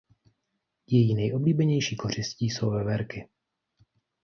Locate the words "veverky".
2.71-3.27